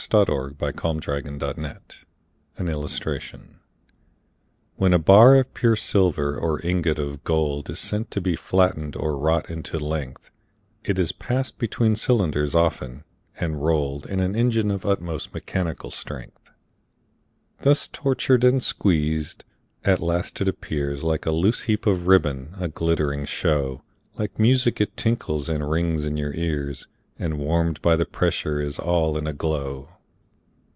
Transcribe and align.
William 0.11 0.55
Cowper 0.57 0.71
The 0.71 1.01
Flatting 1.05 1.37
Mill 1.67 1.73
An 2.57 2.67
Illustration 2.67 3.59
WHEN 4.75 4.95
a 4.95 4.99
bar 4.99 5.35
of 5.35 5.53
pure 5.53 5.75
silver 5.77 6.35
or 6.39 6.59
ingot 6.65 6.97
of 6.99 7.23
gold 7.23 7.69
Is 7.69 7.77
sent 7.79 8.09
to 8.11 8.19
be 8.19 8.35
flatted 8.35 8.95
or 8.97 9.17
wrought 9.19 9.47
into 9.49 9.77
length, 9.77 10.31
It 10.83 10.97
is 10.97 11.11
pass'd 11.13 11.59
between 11.59 11.95
cylinders 11.95 12.55
often, 12.55 13.03
and 13.39 13.63
roll'd 13.63 14.05
In 14.07 14.19
an 14.19 14.35
engine 14.35 14.71
of 14.71 14.87
utmost 14.87 15.33
mechanical 15.35 15.91
strength. 15.91 16.49
Thus 17.61 17.87
tortured 17.87 18.43
and 18.43 18.61
squeezed, 18.61 19.45
at 19.85 20.01
last 20.01 20.41
it 20.41 20.47
appears 20.47 21.03
Like 21.03 21.25
a 21.27 21.31
loose 21.31 21.61
heap 21.61 21.85
of 21.85 22.07
ribbon, 22.07 22.55
a 22.59 22.67
glittering 22.69 23.23
show, 23.25 23.83
Like 24.17 24.39
music 24.39 24.81
it 24.81 24.97
tinkles 24.97 25.47
and 25.47 25.69
rings 25.69 26.03
in 26.03 26.17
your 26.17 26.33
ears, 26.33 26.87
And 27.17 27.37
warm'd 27.37 27.81
by 27.83 27.95
the 27.95 28.05
pressure 28.05 28.59
is 28.59 28.79
all 28.79 29.15
in 29.15 29.27
a 29.27 29.33
glow. 29.33 29.89